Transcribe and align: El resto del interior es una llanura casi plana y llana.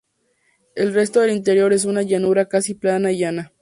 El 0.73 0.95
resto 0.95 1.21
del 1.21 1.29
interior 1.35 1.73
es 1.73 1.85
una 1.85 2.01
llanura 2.01 2.49
casi 2.49 2.73
plana 2.73 3.11
y 3.11 3.19
llana. 3.19 3.53